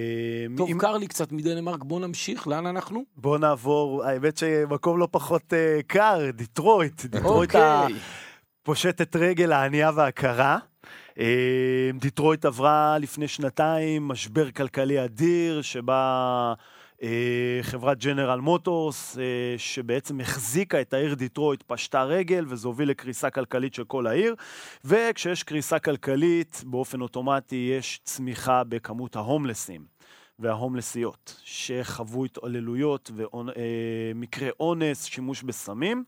[0.58, 3.04] טוב, אם- קר לי קצת מדנמרק, בוא נמשיך, לאן אנחנו?
[3.18, 7.06] בוא נעבור, האמת שמקום לא פחות אה, קר, דיטרויט.
[7.06, 7.96] דיטרויט אוקיי.
[8.62, 10.58] הפושטת רגל הענייה והקרה.
[12.00, 16.54] דיטרויט עברה לפני שנתיים משבר כלכלי אדיר, שבה
[17.62, 19.24] חברת ג'נרל מוטורס, אה,
[19.58, 24.36] שבעצם החזיקה את העיר דיטרויט, פשטה רגל, וזה הוביל לקריסה כלכלית של כל העיר.
[24.86, 29.94] וכשיש קריסה כלכלית, באופן אוטומטי יש צמיחה בכמות ההומלסים.
[30.40, 36.04] וההומלסיות, שחוו התעללויות ומקרי אונס, שימוש בסמים.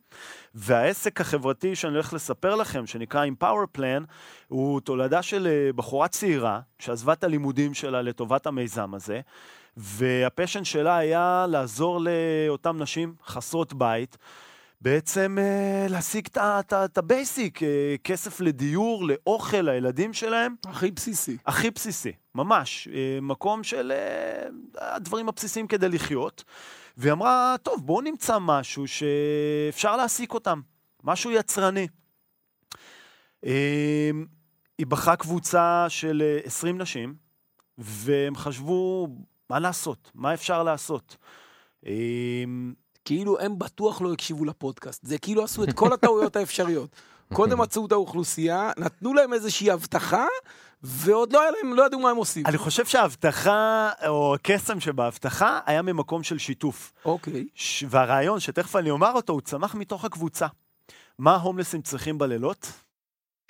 [0.56, 4.04] והעסק החברתי שאני הולך לספר לכם, שנקרא Empower Plan,
[4.48, 9.22] הוא תולדה של אה, בחורה צעירה, שעזבה את הלימודים שלה לטובת המיזם הזה,
[9.78, 14.18] וה passion שלה היה לעזור לאותן נשים חסרות בית.
[14.82, 20.56] בעצם אה, להשיג את ה basic, אה, כסף לדיור, לאוכל, לילדים שלהם.
[20.66, 21.38] הכי בסיסי.
[21.46, 22.88] הכי בסיסי, ממש.
[22.94, 24.48] אה, מקום של אה,
[24.96, 26.44] הדברים הבסיסיים כדי לחיות.
[26.98, 30.62] והיא אמרה, טוב, בואו נמצא משהו שאפשר להעסיק אותם,
[31.04, 31.88] משהו יצרני.
[34.78, 37.16] היא בחרה קבוצה של אה, 20 נשים,
[37.78, 39.08] והם חשבו,
[39.50, 40.12] מה לעשות?
[40.16, 41.18] מה אפשר לעשות?
[41.86, 42.44] אה,
[43.06, 46.90] כאילו הם בטוח לא הקשיבו לפודקאסט, זה כאילו עשו את כל הטעויות האפשריות.
[47.34, 50.26] קודם מצאו את האוכלוסייה, נתנו להם איזושהי הבטחה,
[50.82, 52.46] ועוד לא היה להם, לא ידעו מה הם עושים.
[52.46, 56.94] אני חושב שההבטחה, או הקסם שבהבטחה, היה ממקום של שיתוף.
[57.06, 57.48] אוקיי.
[57.54, 60.48] ש- והרעיון, שתכף אני אומר אותו, הוא צמח מתוך הקבוצה.
[61.20, 62.72] מה ההומלסים צריכים בלילות?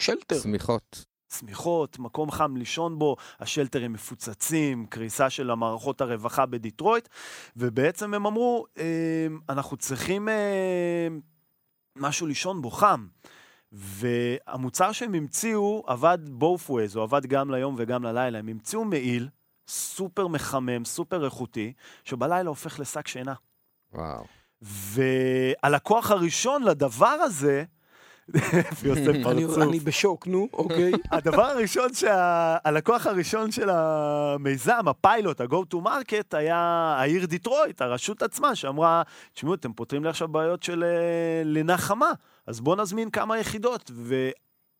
[0.02, 0.40] שלטר.
[0.40, 1.06] שמיכות.
[1.34, 7.10] שמיכות, מקום חם לישון בו, השלטרים מפוצצים, קריסה של המערכות הרווחה בדיטרויט,
[7.56, 11.08] ובעצם הם אמרו, "אה, אנחנו צריכים אה,
[11.96, 13.08] משהו לישון בו חם.
[13.72, 18.40] והמוצר שהם המציאו עבד both ways, הוא עבד גם ליום וגם ללילה.
[18.40, 19.30] הם המציאו מעיל
[19.68, 23.34] סופר מחמם, סופר איכותי, שבלילה הופך לשק שינה.
[23.94, 24.26] וואו.
[24.62, 27.64] והלקוח הראשון לדבר הזה,
[28.72, 29.58] יפי עושה פרצוף.
[29.58, 30.92] אני בשוק, נו, אוקיי.
[31.12, 31.90] הדבר הראשון.
[32.64, 36.58] הלקוח הראשון של המיזם, הפיילוט, ה-go to market, היה
[37.00, 39.02] העיר דיטרויט, הרשות עצמה, שאמרה,
[39.34, 42.12] תשמעו, אתם פותרים לי עכשיו בעיות של אה, לינה חמה,
[42.48, 43.92] אז בואו נזמין כמה יחידות.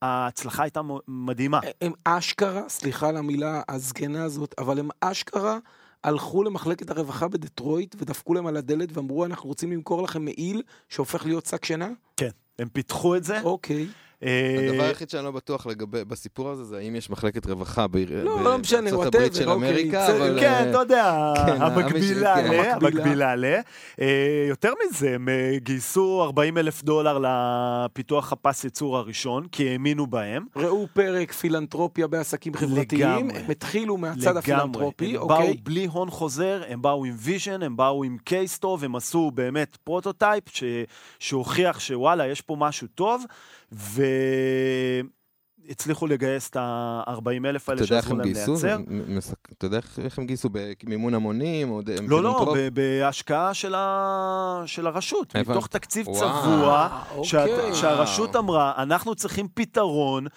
[0.02, 1.60] וההצלחה הייתה מדהימה.
[1.82, 5.58] הם אשכרה, סליחה על המילה הזקנה הזאת, אבל הם אשכרה
[6.04, 11.26] הלכו למחלקת הרווחה בדטרויט ודפקו להם על הדלת ואמרו, אנחנו רוצים למכור לכם מעיל שהופך
[11.26, 11.90] להיות שק שינה?
[12.18, 12.30] כן.
[12.60, 13.42] הם פיתחו את זה.
[13.42, 13.88] אוקיי.
[14.24, 18.24] אה, הדבר היחיד שאני לא בטוח לגבי, בסיפור הזה, זה האם יש מחלקת רווחה בעיר-
[18.24, 20.38] לא, ב- לא משנה, בארצות הברית של אוקיי, אמריקה, אבל...
[20.40, 22.36] כן, אה, אתה יודע, כן, המקבילה.
[22.42, 22.46] ל...
[22.46, 22.74] המקבילה.
[22.74, 23.46] המקבילה ל...
[24.02, 30.08] אה, יותר מזה, הם אה, גייסו 40 אלף דולר לפיתוח הפס ייצור הראשון, כי האמינו
[30.08, 30.46] בהם.
[30.56, 33.30] ראו פרק פילנטרופיה בעסקים חברתיים.
[33.30, 34.38] הם התחילו מהצד.
[34.38, 35.38] הפילנטרופי, הם אוקיי?
[35.48, 39.32] באו בלי הון חוזר, הם באו עם vision, הם באו עם case טוב, הם עשו
[39.32, 40.44] באמת prototype.
[41.20, 43.24] שהוכיח שוואלה, יש פה משהו טוב,
[43.72, 45.08] והצליחו
[46.08, 47.10] לגייס את ה-40
[47.46, 48.52] אלף האלה שעזרו הם להם גייסו?
[48.52, 48.78] לייצר.
[49.58, 50.50] אתה יודע איך- הם גייסו?
[50.84, 51.72] במימון המונים?
[51.72, 52.54] או לא, לא?
[52.58, 54.64] ב- בהשקעה של, ה...
[54.66, 55.52] של הרשות, הבנתי.
[55.52, 56.20] מתוך תקציב וואו.
[56.20, 57.76] צבוע, אה, אוקיי.
[57.76, 60.28] שהרשות אמרה, אנחנו צריכים פתרון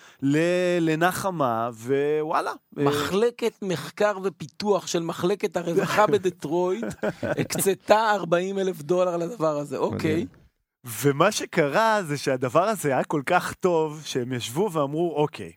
[0.80, 2.50] לנחמה, ווואלה.
[2.78, 6.84] אה, מחלקת מחקר ופיתוח של מחלקת הרווחה בדטרויט
[7.40, 10.12] הקצתה 40 אלף דולר לדבר הזה, אוקיי.
[10.12, 10.47] מדהים.
[10.84, 15.52] ומה שקרה זה שהדבר הזה היה כל כך טוב, שהם ישבו ואמרו, אוקיי,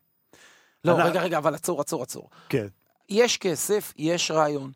[0.86, 2.30] לא, אנחנו- רגע, רגע, אבל עצור, עצור, עצור.
[2.50, 2.68] כן.
[3.10, 4.72] יש כסף, יש רעיון.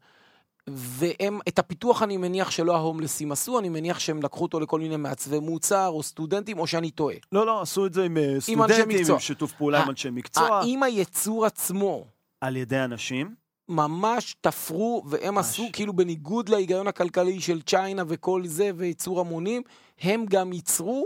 [0.68, 4.98] והם, את הפיתוח אני מניח שלא ההומלסים עשו, אני מניח שהם לקחו אותו לכל מיני
[4.98, 7.16] מעצבי מוצר או סטודנטים, או שאני טועה.
[7.32, 9.20] לא, לא, עשו את זה עם אה, אנשי סטודנטים, עם.
[9.20, 12.06] שיתוף פעולה עם אנשי מקצוע, האם הייצור עצמו
[12.42, 13.36] על ידי אנשים.
[13.70, 15.46] ממש תפרו, והם ממש.
[15.46, 19.62] עשו, כאילו בניגוד להיגיון הכלכלי של צ'יינה וכל זה, וייצור המונים,
[20.02, 21.06] הם גם ייצרו,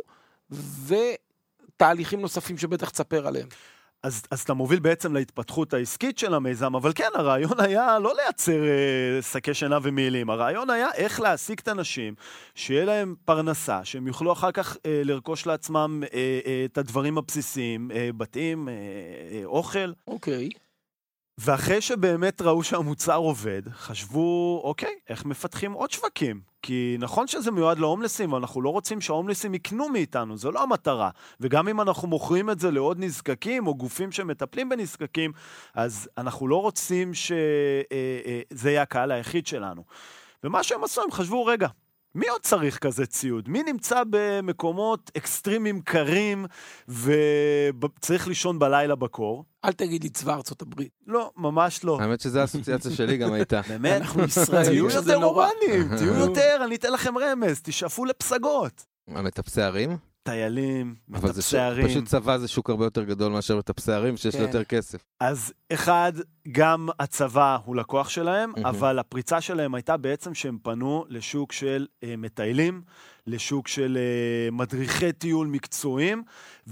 [0.86, 3.48] ותהליכים נוספים שבטח תספר עליהם.
[4.04, 8.64] אז, אז אתה מוביל בעצם להתפתחות העסקית של המיזם, אבל כן, הרעיון היה לא לייצר
[8.64, 12.14] אה, שקי שינה ומעילים, הרעיון היה איך להעסיק את האנשים,
[12.56, 17.92] שיהיה להם פרנסה, שהם יוכלו אחר כך אה, לרכוש לעצמם אה, אה, את הדברים הבסיסיים,
[17.92, 18.74] אה, בתים, אה,
[19.32, 20.50] אה, אוכל, אוקיי.
[21.42, 26.42] ואחרי שבאמת ראו שהמוצר עובד, חשבו, אוקיי, איך מפתחים עוד שווקים?
[26.62, 31.10] כי נכון שזה מיועד להומלסים, אבל אנחנו לא רוצים שההומלסים יקנו מאיתנו, זו לא המטרה.
[31.40, 35.32] וגם אם אנחנו מוכרים את זה לעוד נזקקים, או גופים שמטפלים בנזקקים,
[35.76, 39.84] אז אנחנו לא רוצים שזה יהיה הקהל היחיד שלנו.
[40.44, 41.68] ומה שהם עשו, הם חשבו, רגע,
[42.16, 43.50] מי עוד צריך כזה ציוד?
[43.50, 46.46] מי נמצא במקומות אקסטרימיים קרים
[46.88, 49.46] וצריך לישון בלילה בקור?
[49.66, 50.92] אל תגיד לי צבא ארצות הברית.
[51.08, 51.98] לא, ממש לא.
[52.02, 53.62] האמת שזו האסוציאציה שלי גם הייתה.
[53.70, 54.02] באמת?
[54.02, 55.50] אנחנו ישראלים, תהיו יותר נורא.
[55.50, 58.86] אורבניים, תהיו יותר, אני אתן לכם רמז, תשאפו לפסגות.
[59.08, 59.98] המטפסי הרים?
[60.24, 61.88] טיילים, אבל זה מטפסי הרים.
[61.88, 64.48] פשוט צבא זה שוק הרבה יותר גדול מאשר מטפסי הרים, שיש לו כן.
[64.48, 65.04] יותר כסף.
[65.20, 66.14] אז אחד,
[66.52, 68.66] גם הצבא הוא לקוח שלהם, מהמם.
[68.66, 72.82] אבל הפריצה שלהם הייתה בעצם שהם פנו לשוק של אה, מטיילים,
[73.30, 76.24] לשוק של אה, מדריכי טיול מקצועיים,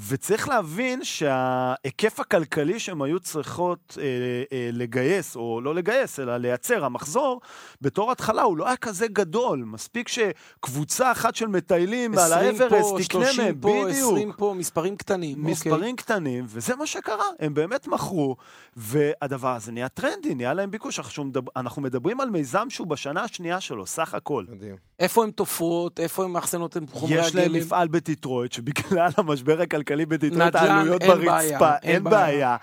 [0.08, 4.04] וצריך להבין שההיקף הכלכלי שהם היו צריכות אה,
[4.52, 7.42] אה, לגייס, או לא לגייס, אלא לייצר, המחזור,
[7.82, 9.64] בתור התחלה הוא לא היה כזה גדול.
[9.66, 14.12] מספיק שקבוצה אחת של מטיילים על 20 האברסט פה, תקנה 30 מהם, פה, בדיוק.
[14.14, 15.40] 20 פה, מספרים קטנים.
[15.40, 15.52] אוקיי.
[15.52, 18.36] מספרים קטנים, וזה מה שקרה, הם באמת מכרו,
[18.76, 21.00] והדבר הזה נהיה טרנדי, נהיה להם ביקוש.
[21.00, 24.46] אנחנו, מדבר, אנחנו מדברים על מיזם שהוא בשנה השנייה שלו, סך הכל.
[24.50, 24.76] מדהים.
[25.00, 27.54] איפה הן תופרות, איפה הן מאחסנות את חומרי יש להם.
[27.54, 31.26] מפעל בדיטרויט, שבגלל המשבר הכלכלי בדיטרויט, נדל"ן, העלויות אין ברצפה,
[31.60, 32.18] בעיה, אין אין בעיה.
[32.18, 32.58] בעיה.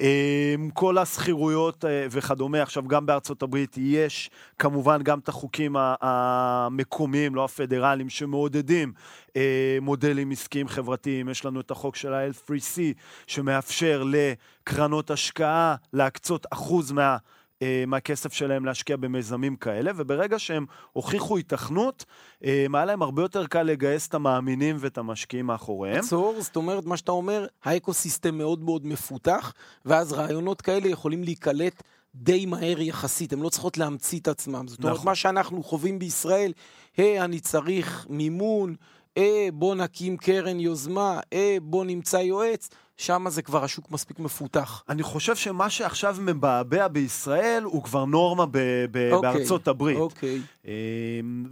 [0.00, 7.34] אמ, כל השכירויות אה, וכדומה, עכשיו גם בארצות הברית יש כמובן גם את החוקים המקומיים,
[7.34, 8.92] לא הפדרליים, שמעודדים
[9.36, 11.28] אה, מודלים עסקיים חברתיים.
[11.28, 12.80] יש לנו את החוק של ה-L3C,
[13.26, 17.16] שמאפשר לקרנות השקעה להקצות אחוז מה...
[17.62, 22.04] אה, מהכסף שלהם להשקיע במיזמים כאלה, וברגע שהם הוכיחו היתכנות,
[22.44, 25.98] אה, היה להם הרבה יותר קל לגייס את המאמינים ואת המשקיעים מאחוריהם.
[25.98, 29.52] עצור, זאת אומרת, מה שאתה אומר, האקוסיסטם מאוד מאוד מפותח,
[29.84, 31.82] ואז רעיונות כאלה יכולים להיקלט
[32.14, 34.68] די מהר יחסית, הן לא צריכות להמציא את עצמם.
[34.68, 35.06] זאת אומרת, נכון.
[35.06, 36.52] מה שאנחנו חווים בישראל,
[36.96, 38.74] היי, אני צריך מימון,
[39.20, 42.68] אה, בוא נקים קרן יוזמה, אה, בוא נמצא יועץ,
[43.00, 44.84] שם זה כבר השוק מספיק מפותח.
[44.88, 48.58] אני חושב שמה שעכשיו מבעבע בישראל הוא כבר נורמה ב-
[48.90, 49.96] ב- אוקיי, בארצות הברית.
[49.96, 50.40] אוקיי.
[50.66, 50.72] אה,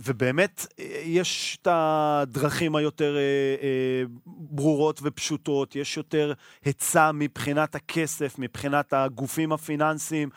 [0.04, 3.20] ובאמת, אה, יש את הדרכים היותר אה,
[3.62, 6.32] אה, ברורות ופשוטות, יש יותר
[6.64, 10.28] היצע מבחינת הכסף, מבחינת הגופים הפיננסיים,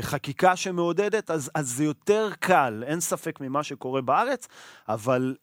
[0.00, 4.48] חקיקה שמעודדת, אז, אז זה יותר קל, אין ספק ממה שקורה בארץ,
[4.88, 5.34] אבל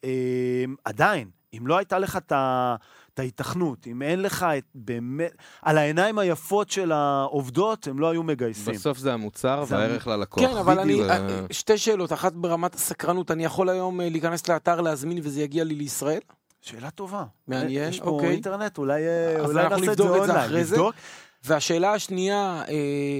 [0.86, 2.75] עדיין, אם לא הייתה לך את ה...
[3.15, 8.23] את ההיתכנות, אם אין לך את באמת, על העיניים היפות של העובדות, הם לא היו
[8.23, 8.73] מגייסים.
[8.73, 10.43] בסוף זה המוצר זה והערך ללקוח.
[10.43, 11.10] כן, אבל אני, בדיוק.
[11.10, 15.63] אה, שתי שאלות, אחת ברמת הסקרנות, אני יכול היום אה, להיכנס לאתר, להזמין וזה יגיע
[15.63, 16.19] לי לישראל?
[16.62, 17.23] שאלה טובה.
[17.47, 18.32] מעניין, יש פה אוקיי.
[18.32, 20.45] אינטרנט, אולי, אה, אולי נעשה את זה נבדוק את זה אונליין.
[20.45, 20.75] אחרי זה.
[20.75, 20.95] נבדוק.
[21.43, 23.19] והשאלה השנייה, אה,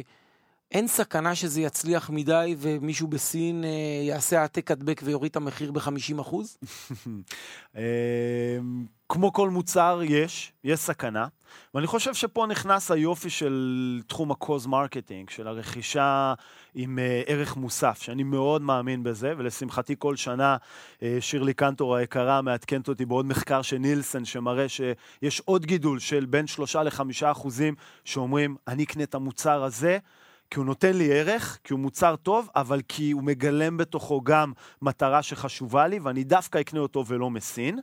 [0.72, 3.70] אין סכנה שזה יצליח מדי ומישהו בסין אה,
[4.04, 6.36] יעשה העתק הדבק ויוריד את המחיר ב-50%?
[9.10, 11.28] כמו כל מוצר, יש, יש סכנה.
[11.74, 16.34] ואני חושב שפה נכנס היופי של תחום ה-cause marketing, של הרכישה
[16.76, 20.58] עם uh, ערך מוסף, שאני מאוד מאמין בזה, ולשמחתי כל שנה
[21.00, 26.26] uh, שירלי קנטור היקרה מעדכנת אותי בעוד מחקר של נילסן, שמראה שיש עוד גידול של
[26.26, 29.98] בין 3 ל-5 אחוזים שאומרים, אני אקנה את המוצר הזה.
[30.52, 34.52] כי הוא נותן לי ערך, כי הוא מוצר טוב, אבל כי הוא מגלם בתוכו גם
[34.82, 37.80] מטרה שחשובה לי, ואני דווקא אקנה אותו ולא מסין.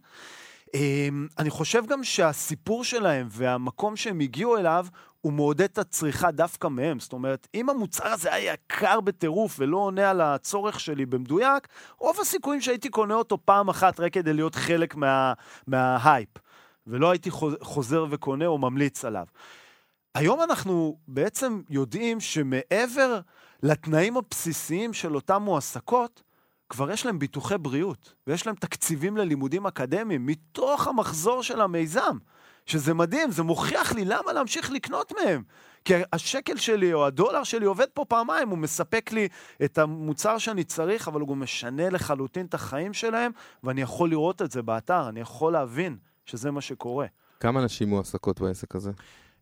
[0.75, 4.87] אמ, אני חושב גם שהסיפור שלהם והמקום שהם הגיעו אליו,
[5.21, 7.01] הוא מעודד את הצריכה דווקא מהם.
[7.01, 12.17] זאת אומרת, אם המוצר הזה היה יקר בטירוף ולא עונה על הצורך שלי במדויק, רוב
[12.21, 15.33] הסיכויים שהייתי קונה אותו פעם אחת רק כדי להיות חלק מה,
[15.67, 16.29] מההייפ,
[16.87, 17.31] ולא הייתי
[17.61, 19.27] חוזר וקונה או ממליץ עליו.
[20.15, 23.21] היום אנחנו בעצם יודעים שמעבר
[23.63, 26.23] לתנאים הבסיסיים של אותן מועסקות,
[26.73, 32.19] כבר יש להם ביטוחי בריאות, ויש להם תקציבים ללימודים אקדמיים מתוך המחזור של המיזם,
[32.67, 35.43] שזה מדהים, זה מוכיח לי למה להמשיך לקנות מהם.
[35.85, 39.29] כי השקל שלי או הדולר שלי עובד פה פעמיים, הוא מספק לי
[39.65, 43.33] את המוצר שאני צריך, אבל הוא גם משנה לחלוטין את החיים שלהם,
[43.65, 47.07] ואני יכול לראות את זה באתר, אני יכול להבין שזה מה שקורה.
[47.41, 48.91] כמה נשים מועסקות בעסק הזה?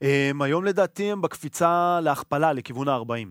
[0.00, 3.28] הם, היום לדעתי הם בקפיצה להכפלה, לכיוון ה-40.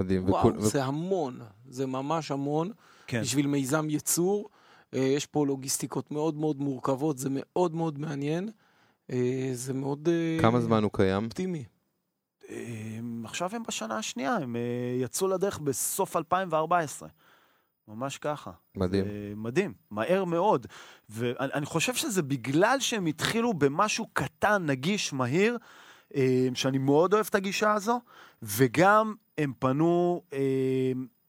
[0.00, 0.28] מדהים.
[0.28, 0.60] וואו, וכל...
[0.60, 2.70] זה המון, זה ממש המון.
[3.08, 3.20] כן.
[3.20, 4.48] בשביל מיזם ייצור.
[4.94, 8.48] אה, יש פה לוגיסטיקות מאוד מאוד מורכבות, זה מאוד מאוד מעניין.
[9.12, 10.08] אה, זה מאוד...
[10.08, 11.24] אה, כמה זמן הוא קיים?
[11.24, 11.64] אופטימי.
[13.24, 14.56] עכשיו הם בשנה השנייה, הם
[15.00, 17.08] יצאו לדרך בסוף 2014.
[17.88, 18.50] ממש ככה.
[18.76, 19.04] מדהים.
[19.36, 20.66] מדהים, מהר מאוד.
[21.08, 25.58] ואני חושב שזה בגלל שהם התחילו במשהו קטן, נגיש, מהיר,
[26.54, 28.00] שאני מאוד אוהב את הגישה הזו,
[28.42, 30.22] וגם הם פנו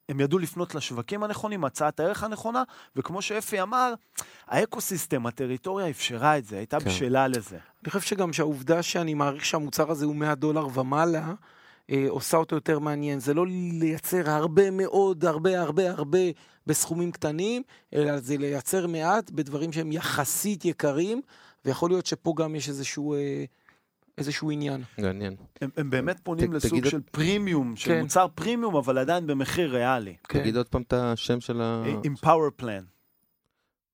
[0.09, 2.63] הם ידעו לפנות לשווקים הנכונים, הצעת הערך הנכונה,
[2.95, 3.93] וכמו שאפי אמר,
[4.47, 6.85] האקוסיסטם, הטריטוריה אפשרה את זה, הייתה כן.
[6.85, 7.57] בשלה לזה.
[7.83, 11.33] אני חושב שגם שהעובדה שאני מעריך שהמוצר הזה הוא 100 דולר ומעלה,
[11.91, 13.19] אה, עושה אותו יותר מעניין.
[13.19, 13.45] זה לא
[13.79, 16.19] לייצר הרבה מאוד, הרבה הרבה הרבה
[16.67, 21.21] בסכומים קטנים, אלא זה לייצר מעט בדברים שהם יחסית יקרים,
[21.65, 23.13] ויכול להיות שפה גם יש איזשהו...
[23.13, 23.45] אה,
[24.19, 24.83] איזשהו עניין.
[24.97, 25.35] מעניין.
[25.61, 26.91] הם, הם באמת פונים ת, לסוג תגיד...
[26.91, 28.01] של פרימיום, של כן.
[28.01, 30.15] מוצר פרימיום, אבל עדיין במחיר ריאלי.
[30.23, 30.39] כן.
[30.39, 31.83] תגיד עוד פעם את השם של ה...
[32.03, 32.83] עם פאוור פלן.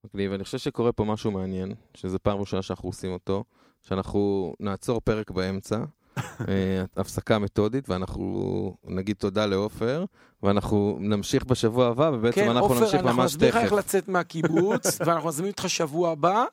[0.06, 3.44] מגניב, אני חושב שקורה פה משהו מעניין, שזו פעם ראשונה שאנחנו עושים אותו,
[3.82, 5.78] שאנחנו נעצור פרק באמצע,
[6.20, 10.06] אה, הפסקה מתודית, ואנחנו נגיד תודה לעופר,
[10.44, 13.04] ואנחנו נמשיך בשבוע הבא, ובעצם כן, אנחנו אופר, נמשיך ממש תכף.
[13.04, 16.46] כן, עופר, אנחנו נסביר לך איך לצאת מהקיבוץ, ואנחנו נזמין אותך שבוע הבא.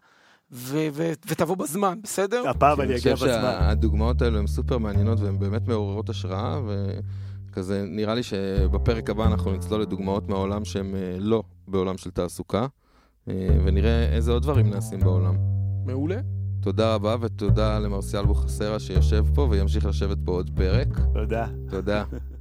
[0.52, 2.48] ו- ו- ותבוא בזמן, בסדר?
[2.48, 3.28] הפעם אני אגיע בזמן.
[3.28, 6.60] אני חושב שהדוגמאות האלו הן סופר מעניינות והן באמת מעוררות השראה,
[7.50, 12.66] וכזה נראה לי שבפרק הבא אנחנו נצלול לדוגמאות מהעולם שהן אה, לא בעולם של תעסוקה,
[13.28, 13.34] אה,
[13.64, 15.34] ונראה איזה עוד דברים נעשים בעולם.
[15.86, 16.20] מעולה.
[16.60, 20.88] תודה רבה ותודה למרסיאל בוחסרה שיושב פה וימשיך לשבת פה עוד פרק.
[21.14, 21.46] תודה.
[21.70, 22.04] תודה.